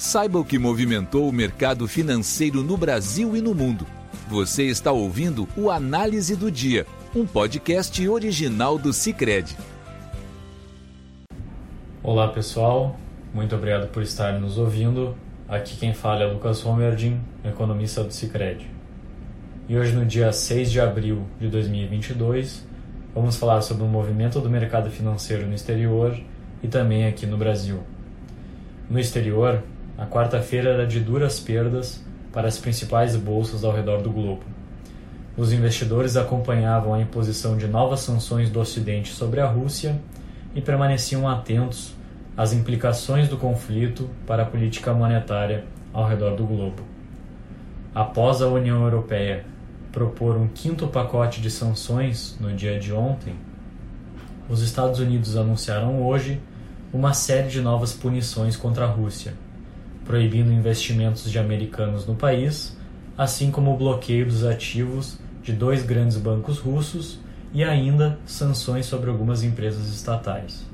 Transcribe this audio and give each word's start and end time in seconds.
Saiba 0.00 0.38
o 0.38 0.44
que 0.46 0.58
movimentou 0.58 1.28
o 1.28 1.32
mercado 1.32 1.86
financeiro 1.86 2.62
no 2.62 2.74
Brasil 2.74 3.36
e 3.36 3.42
no 3.42 3.54
mundo. 3.54 3.86
Você 4.30 4.62
está 4.62 4.90
ouvindo 4.90 5.46
o 5.54 5.70
Análise 5.70 6.34
do 6.34 6.50
Dia, 6.50 6.86
um 7.14 7.26
podcast 7.26 8.08
original 8.08 8.78
do 8.78 8.94
Cicred. 8.94 9.54
Olá 12.02 12.28
pessoal, 12.28 12.98
muito 13.34 13.54
obrigado 13.54 13.88
por 13.88 14.02
estarem 14.02 14.40
nos 14.40 14.56
ouvindo. 14.56 15.14
Aqui 15.46 15.76
quem 15.76 15.92
fala 15.92 16.22
é 16.22 16.26
Lucas 16.26 16.62
Romerdin, 16.62 17.20
economista 17.44 18.02
do 18.02 18.10
Cicred. 18.10 18.66
E 19.68 19.76
hoje, 19.76 19.92
no 19.92 20.06
dia 20.06 20.32
6 20.32 20.70
de 20.70 20.80
abril 20.80 21.26
de 21.38 21.48
2022, 21.48 22.66
vamos 23.14 23.36
falar 23.36 23.60
sobre 23.60 23.84
o 23.84 23.86
movimento 23.86 24.40
do 24.40 24.48
mercado 24.48 24.90
financeiro 24.90 25.46
no 25.46 25.54
exterior 25.54 26.18
e 26.62 26.68
também 26.68 27.06
aqui 27.06 27.26
no 27.26 27.36
Brasil. 27.36 27.80
No 28.88 28.98
exterior, 28.98 29.62
a 30.00 30.06
quarta-feira 30.06 30.70
era 30.70 30.86
de 30.86 30.98
duras 30.98 31.38
perdas 31.38 32.02
para 32.32 32.48
as 32.48 32.56
principais 32.56 33.14
bolsas 33.16 33.64
ao 33.64 33.70
redor 33.70 34.00
do 34.00 34.10
globo. 34.10 34.40
Os 35.36 35.52
investidores 35.52 36.16
acompanhavam 36.16 36.94
a 36.94 37.02
imposição 37.02 37.54
de 37.54 37.66
novas 37.66 38.00
sanções 38.00 38.48
do 38.48 38.58
Ocidente 38.58 39.12
sobre 39.12 39.40
a 39.40 39.46
Rússia 39.46 40.00
e 40.54 40.60
permaneciam 40.62 41.28
atentos 41.28 41.94
às 42.34 42.54
implicações 42.54 43.28
do 43.28 43.36
conflito 43.36 44.08
para 44.26 44.44
a 44.44 44.46
política 44.46 44.94
monetária 44.94 45.66
ao 45.92 46.08
redor 46.08 46.34
do 46.34 46.46
globo. 46.46 46.82
Após 47.94 48.40
a 48.40 48.48
União 48.48 48.82
Europeia 48.82 49.44
propor 49.92 50.34
um 50.34 50.48
quinto 50.48 50.88
pacote 50.88 51.42
de 51.42 51.50
sanções 51.50 52.38
no 52.40 52.54
dia 52.54 52.80
de 52.80 52.90
ontem, 52.90 53.34
os 54.48 54.62
Estados 54.62 54.98
Unidos 54.98 55.36
anunciaram 55.36 56.02
hoje 56.02 56.40
uma 56.90 57.12
série 57.12 57.48
de 57.48 57.60
novas 57.60 57.92
punições 57.92 58.56
contra 58.56 58.86
a 58.86 58.88
Rússia 58.88 59.34
proibindo 60.10 60.52
investimentos 60.52 61.30
de 61.30 61.38
americanos 61.38 62.04
no 62.04 62.16
país, 62.16 62.76
assim 63.16 63.48
como 63.48 63.72
o 63.72 63.76
bloqueio 63.76 64.26
dos 64.26 64.44
ativos 64.44 65.20
de 65.40 65.52
dois 65.52 65.84
grandes 65.84 66.16
bancos 66.16 66.58
russos 66.58 67.20
e 67.52 67.62
ainda 67.62 68.18
sanções 68.26 68.86
sobre 68.86 69.08
algumas 69.08 69.44
empresas 69.44 69.86
estatais. 69.86 70.66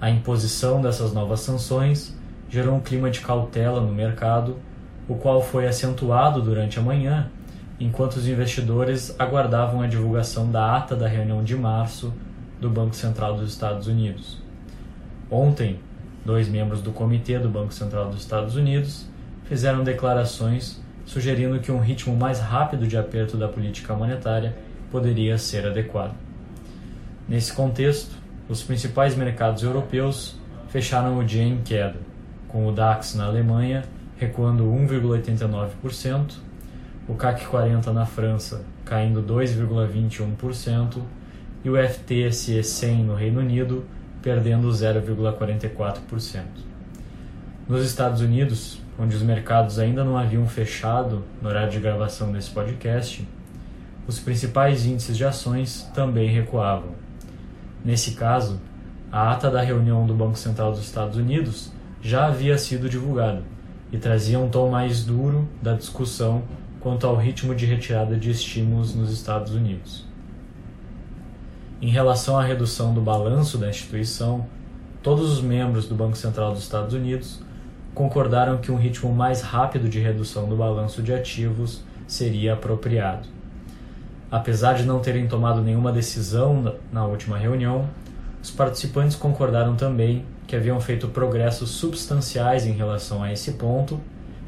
A 0.00 0.08
imposição 0.08 0.80
dessas 0.80 1.12
novas 1.12 1.40
sanções 1.40 2.16
gerou 2.48 2.76
um 2.76 2.80
clima 2.80 3.10
de 3.10 3.20
cautela 3.20 3.78
no 3.78 3.92
mercado, 3.92 4.56
o 5.06 5.16
qual 5.16 5.42
foi 5.42 5.66
acentuado 5.66 6.40
durante 6.40 6.78
a 6.78 6.82
manhã, 6.82 7.30
enquanto 7.78 8.16
os 8.16 8.26
investidores 8.26 9.14
aguardavam 9.18 9.82
a 9.82 9.86
divulgação 9.86 10.50
da 10.50 10.78
ata 10.78 10.96
da 10.96 11.06
reunião 11.06 11.44
de 11.44 11.54
março 11.54 12.10
do 12.58 12.70
Banco 12.70 12.96
Central 12.96 13.36
dos 13.36 13.50
Estados 13.50 13.86
Unidos. 13.86 14.38
Ontem, 15.30 15.78
Dois 16.24 16.48
membros 16.48 16.82
do 16.82 16.92
Comitê 16.92 17.38
do 17.38 17.48
Banco 17.48 17.72
Central 17.72 18.10
dos 18.10 18.20
Estados 18.20 18.56
Unidos 18.56 19.06
fizeram 19.44 19.82
declarações 19.82 20.80
sugerindo 21.04 21.58
que 21.58 21.72
um 21.72 21.80
ritmo 21.80 22.14
mais 22.14 22.38
rápido 22.38 22.86
de 22.86 22.96
aperto 22.96 23.36
da 23.36 23.48
política 23.48 23.94
monetária 23.94 24.54
poderia 24.90 25.36
ser 25.38 25.66
adequado. 25.66 26.14
Nesse 27.28 27.52
contexto, 27.52 28.14
os 28.48 28.62
principais 28.62 29.16
mercados 29.16 29.62
europeus 29.62 30.36
fecharam 30.68 31.18
o 31.18 31.24
dia 31.24 31.42
em 31.42 31.62
queda, 31.62 31.96
com 32.48 32.66
o 32.66 32.72
DAX 32.72 33.14
na 33.14 33.26
Alemanha 33.26 33.84
recuando 34.20 34.64
1,89%, 34.64 36.34
o 37.08 37.14
CAC 37.14 37.46
40 37.46 37.90
na 37.92 38.04
França 38.04 38.62
caindo 38.84 39.22
2,21% 39.22 41.00
e 41.64 41.70
o 41.70 41.74
FTSE 41.76 42.62
100 42.62 43.04
no 43.04 43.14
Reino 43.14 43.40
Unido 43.40 43.84
perdendo 44.22 44.68
0,44%. 44.68 46.44
Nos 47.68 47.84
Estados 47.84 48.20
Unidos, 48.20 48.80
onde 48.98 49.14
os 49.14 49.22
mercados 49.22 49.78
ainda 49.78 50.04
não 50.04 50.18
haviam 50.18 50.46
fechado 50.46 51.24
no 51.40 51.48
horário 51.48 51.70
de 51.70 51.78
gravação 51.80 52.32
desse 52.32 52.50
podcast, 52.50 53.26
os 54.06 54.18
principais 54.18 54.84
índices 54.84 55.16
de 55.16 55.24
ações 55.24 55.88
também 55.94 56.28
recuavam. 56.28 56.90
Nesse 57.84 58.12
caso, 58.12 58.60
a 59.10 59.32
ata 59.32 59.50
da 59.50 59.62
reunião 59.62 60.06
do 60.06 60.14
Banco 60.14 60.36
Central 60.36 60.72
dos 60.72 60.82
Estados 60.82 61.16
Unidos 61.16 61.72
já 62.02 62.26
havia 62.26 62.58
sido 62.58 62.88
divulgada 62.88 63.42
e 63.92 63.98
trazia 63.98 64.38
um 64.38 64.48
tom 64.48 64.70
mais 64.70 65.04
duro 65.04 65.48
da 65.62 65.74
discussão 65.74 66.42
quanto 66.80 67.06
ao 67.06 67.16
ritmo 67.16 67.54
de 67.54 67.66
retirada 67.66 68.16
de 68.16 68.30
estímulos 68.30 68.94
nos 68.94 69.12
Estados 69.12 69.54
Unidos. 69.54 70.09
Em 71.82 71.88
relação 71.88 72.38
à 72.38 72.42
redução 72.42 72.92
do 72.92 73.00
balanço 73.00 73.56
da 73.56 73.70
instituição, 73.70 74.46
todos 75.02 75.32
os 75.32 75.40
membros 75.40 75.88
do 75.88 75.94
Banco 75.94 76.14
Central 76.14 76.52
dos 76.52 76.62
Estados 76.62 76.92
Unidos 76.92 77.40
concordaram 77.94 78.58
que 78.58 78.70
um 78.70 78.76
ritmo 78.76 79.10
mais 79.14 79.40
rápido 79.40 79.88
de 79.88 79.98
redução 79.98 80.46
do 80.46 80.54
balanço 80.54 81.02
de 81.02 81.10
ativos 81.10 81.82
seria 82.06 82.52
apropriado. 82.52 83.26
Apesar 84.30 84.74
de 84.74 84.84
não 84.84 85.00
terem 85.00 85.26
tomado 85.26 85.62
nenhuma 85.62 85.90
decisão 85.90 86.76
na 86.92 87.06
última 87.06 87.38
reunião, 87.38 87.88
os 88.42 88.50
participantes 88.50 89.16
concordaram 89.16 89.74
também 89.74 90.26
que 90.46 90.54
haviam 90.54 90.78
feito 90.80 91.08
progressos 91.08 91.70
substanciais 91.70 92.66
em 92.66 92.72
relação 92.72 93.22
a 93.22 93.32
esse 93.32 93.52
ponto 93.52 93.98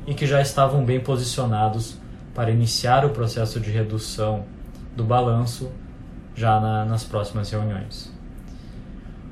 e 0.06 0.12
que 0.12 0.26
já 0.26 0.42
estavam 0.42 0.84
bem 0.84 1.00
posicionados 1.00 1.96
para 2.34 2.50
iniciar 2.50 3.06
o 3.06 3.10
processo 3.10 3.58
de 3.58 3.70
redução 3.70 4.44
do 4.94 5.02
balanço 5.02 5.72
já 6.34 6.60
na, 6.60 6.84
nas 6.84 7.04
próximas 7.04 7.50
reuniões. 7.50 8.12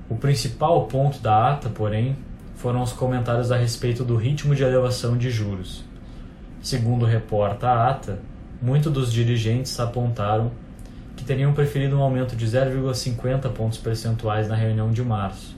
O 0.09 0.17
principal 0.17 0.87
ponto 0.87 1.21
da 1.21 1.53
ata, 1.53 1.69
porém, 1.69 2.17
foram 2.57 2.83
os 2.83 2.93
comentários 2.93 3.51
a 3.51 3.57
respeito 3.57 4.05
do 4.05 4.17
ritmo 4.17 4.55
de 4.55 4.63
elevação 4.63 5.17
de 5.17 5.31
juros. 5.31 5.85
Segundo 6.61 7.07
reporta 7.07 7.69
a 7.69 7.91
ata, 7.91 8.21
muitos 8.61 8.93
dos 8.93 9.13
dirigentes 9.13 9.79
apontaram 9.81 10.51
que 11.17 11.25
teriam 11.25 11.53
preferido 11.53 11.97
um 11.97 12.03
aumento 12.03 12.37
de 12.37 12.47
0,50 12.47 13.51
pontos 13.53 13.79
percentuais 13.79 14.49
na 14.49 14.55
reunião 14.55 14.91
de 14.91 15.03
março. 15.03 15.57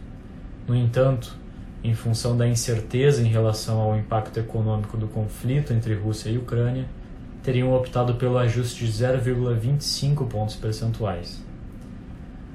No 0.66 0.76
entanto, 0.76 1.36
em 1.82 1.94
função 1.94 2.36
da 2.36 2.46
incerteza 2.46 3.22
em 3.22 3.28
relação 3.28 3.80
ao 3.80 3.96
impacto 3.96 4.38
econômico 4.38 4.96
do 4.96 5.08
conflito 5.08 5.72
entre 5.72 5.94
Rússia 5.94 6.30
e 6.30 6.38
Ucrânia, 6.38 6.86
teriam 7.42 7.74
optado 7.74 8.14
pelo 8.14 8.38
ajuste 8.38 8.86
de 8.86 8.92
0,25 8.92 10.26
pontos 10.28 10.54
percentuais. 10.54 11.42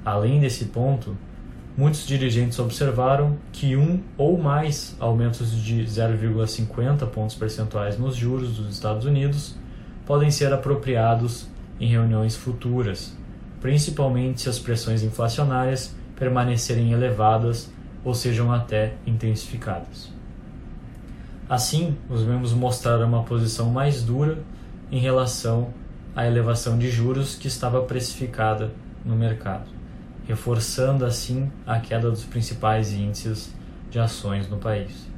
Além 0.04 0.40
desse 0.40 0.66
ponto, 0.66 1.16
muitos 1.76 2.06
dirigentes 2.06 2.58
observaram 2.58 3.36
que 3.52 3.76
um 3.76 4.00
ou 4.16 4.38
mais 4.38 4.96
aumentos 4.98 5.52
de 5.62 5.84
0,50 5.84 7.06
pontos 7.06 7.36
percentuais 7.36 7.98
nos 7.98 8.16
juros 8.16 8.56
dos 8.56 8.72
Estados 8.72 9.04
Unidos 9.04 9.54
podem 10.06 10.30
ser 10.30 10.52
apropriados 10.52 11.46
em 11.78 11.86
reuniões 11.86 12.34
futuras, 12.34 13.14
principalmente 13.60 14.40
se 14.40 14.48
as 14.48 14.58
pressões 14.58 15.02
inflacionárias 15.02 15.94
permanecerem 16.16 16.92
elevadas 16.92 17.70
ou 18.02 18.14
sejam 18.14 18.50
até 18.50 18.94
intensificadas. 19.06 20.10
Assim, 21.48 21.96
os 22.08 22.22
membros 22.24 22.52
mostraram 22.52 23.06
uma 23.06 23.22
posição 23.22 23.70
mais 23.70 24.02
dura 24.02 24.38
em 24.90 24.98
relação 24.98 25.72
à 26.14 26.26
elevação 26.26 26.78
de 26.78 26.90
juros 26.90 27.34
que 27.34 27.48
estava 27.48 27.82
precificada 27.82 28.72
no 29.04 29.14
mercado, 29.14 29.68
reforçando 30.26 31.04
assim 31.04 31.50
a 31.66 31.78
queda 31.78 32.10
dos 32.10 32.24
principais 32.24 32.92
índices 32.92 33.54
de 33.90 33.98
ações 33.98 34.48
no 34.48 34.58
país. 34.58 35.08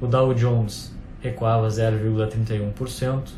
O 0.00 0.06
Dow 0.06 0.32
Jones 0.34 0.94
recuava 1.20 1.68
0,31%, 1.68 3.28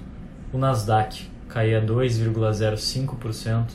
o 0.52 0.58
Nasdaq 0.58 1.28
caía 1.48 1.84
2,05% 1.84 3.72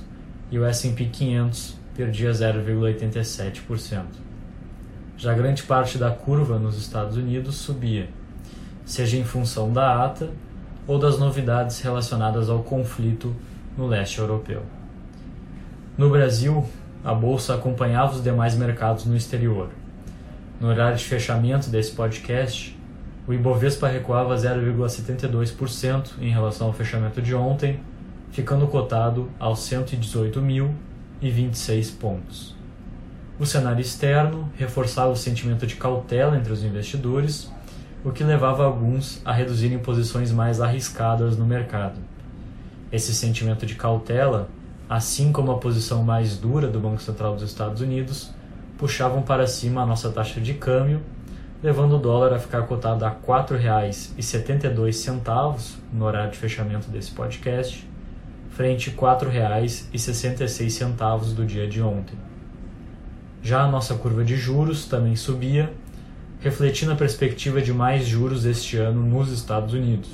e 0.50 0.58
o 0.58 0.66
S&P 0.66 1.06
500 1.06 1.76
perdia 1.96 2.32
0,87%. 2.32 4.04
Já 5.18 5.34
grande 5.34 5.64
parte 5.64 5.98
da 5.98 6.12
curva 6.12 6.60
nos 6.60 6.78
Estados 6.78 7.18
Unidos 7.18 7.56
subia, 7.56 8.08
seja 8.86 9.18
em 9.18 9.24
função 9.24 9.74
da 9.74 10.06
ata 10.06 10.30
ou 10.88 10.98
das 10.98 11.20
novidades 11.20 11.82
relacionadas 11.82 12.50
ao 12.50 12.64
conflito 12.64 13.36
no 13.78 13.86
leste 13.86 14.20
europeu. 14.20 14.64
No 15.98 16.10
Brasil, 16.10 16.66
a 17.04 17.14
bolsa 17.14 17.56
acompanhava 17.56 18.14
os 18.14 18.24
demais 18.24 18.56
mercados 18.56 19.04
no 19.06 19.16
exterior. 19.16 19.68
No 20.60 20.70
horário 20.70 20.98
de 20.98 21.04
fechamento 21.04 21.70
desse 21.70 21.92
podcast, 21.92 22.76
o 23.28 23.34
Ibovespa 23.34 23.88
recuava 23.88 24.36
0,72% 24.36 26.14
em 26.22 26.30
relação 26.30 26.68
ao 26.68 26.74
fechamento 26.74 27.22
de 27.22 27.36
ontem, 27.36 27.80
ficando 28.32 28.66
cotado 28.68 29.30
aos 29.38 29.60
118.026 29.60 31.98
pontos. 31.98 32.56
O 33.40 33.46
cenário 33.46 33.82
externo 33.82 34.52
reforçava 34.56 35.12
o 35.12 35.16
sentimento 35.16 35.68
de 35.68 35.76
cautela 35.76 36.36
entre 36.38 36.52
os 36.52 36.64
investidores 36.64 37.52
o 38.04 38.12
que 38.12 38.24
levava 38.24 38.64
alguns 38.64 39.22
a 39.26 39.34
reduzirem 39.34 39.80
posições 39.80 40.32
mais 40.32 40.62
arriscadas 40.62 41.36
no 41.38 41.46
mercado. 41.46 42.00
Esse 42.92 43.14
sentimento 43.14 43.66
de 43.66 43.76
cautela, 43.76 44.50
assim 44.90 45.32
como 45.32 45.52
a 45.52 45.58
posição 45.58 46.04
mais 46.04 46.38
dura 46.38 46.68
do 46.68 46.80
Banco 46.80 47.02
Central 47.02 47.34
dos 47.34 47.44
Estados 47.44 47.82
Unidos, 47.82 48.32
puxavam 48.78 49.22
para 49.22 49.48
cima 49.48 49.82
a 49.82 49.86
nossa 49.86 50.10
taxa 50.10 50.40
de 50.40 50.54
câmbio, 50.54 51.02
levando 51.62 51.96
o 51.96 52.00
dólar 52.00 52.34
a 52.34 52.40
ficar 52.40 52.62
cotado 52.64 53.04
a 53.04 53.10
R$ 53.10 53.16
4,72 53.28 55.76
no 55.92 56.06
horário 56.06 56.32
de 56.32 56.38
fechamento 56.38 56.90
desse 56.90 57.12
podcast, 57.12 57.86
frente 58.52 58.92
R$ 58.92 58.98
4,66 58.98 61.34
do 61.34 61.46
dia 61.46 61.68
de 61.68 61.82
ontem. 61.82 62.16
Já 63.42 63.64
a 63.64 63.68
nossa 63.68 63.96
curva 63.96 64.24
de 64.24 64.36
juros 64.36 64.86
também 64.86 65.16
subia, 65.16 65.74
refletindo 66.40 66.92
a 66.92 66.96
perspectiva 66.96 67.62
de 67.62 67.74
mais 67.74 68.06
juros 68.06 68.46
este 68.46 68.78
ano 68.78 69.02
nos 69.02 69.32
Estados 69.32 69.74
Unidos. 69.74 70.10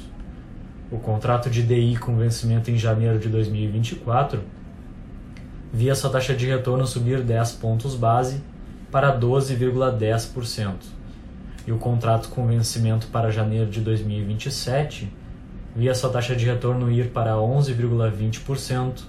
O 0.91 0.97
contrato 0.97 1.49
de 1.49 1.63
DI 1.63 1.97
com 1.97 2.15
vencimento 2.15 2.71
em 2.71 2.77
janeiro 2.77 3.19
de 3.19 3.27
2024 3.29 4.41
via 5.73 5.95
sua 5.95 6.09
taxa 6.09 6.35
de 6.35 6.45
retorno 6.45 6.85
subir 6.85 7.21
10 7.21 7.53
pontos 7.53 7.95
base 7.95 8.41
para 8.91 9.19
12,10%, 9.19 10.75
e 11.65 11.71
o 11.71 11.79
contrato 11.79 12.29
com 12.29 12.45
vencimento 12.45 13.07
para 13.07 13.31
janeiro 13.31 13.69
de 13.69 13.81
2027 13.81 15.11
via 15.75 15.95
sua 15.95 16.11
taxa 16.11 16.35
de 16.35 16.45
retorno 16.45 16.91
ir 16.91 17.09
para 17.09 17.31
11,20%, 17.33 19.01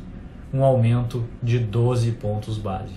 um 0.55 0.65
aumento 0.65 1.25
de 1.43 1.59
12 1.59 2.13
pontos 2.13 2.57
base. 2.57 2.95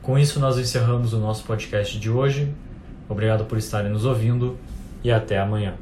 Com 0.00 0.16
isso, 0.16 0.38
nós 0.38 0.58
encerramos 0.58 1.12
o 1.12 1.18
nosso 1.18 1.44
podcast 1.44 1.98
de 1.98 2.10
hoje. 2.10 2.52
Obrigado 3.08 3.44
por 3.44 3.58
estarem 3.58 3.90
nos 3.90 4.04
ouvindo 4.04 4.58
e 5.02 5.10
até 5.10 5.38
amanhã. 5.38 5.74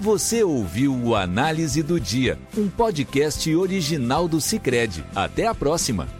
Você 0.00 0.44
ouviu 0.44 0.94
o 0.94 1.16
Análise 1.16 1.82
do 1.82 1.98
Dia, 1.98 2.38
um 2.56 2.68
podcast 2.68 3.52
original 3.54 4.28
do 4.28 4.40
Cicred. 4.40 5.04
Até 5.14 5.46
a 5.46 5.54
próxima! 5.54 6.17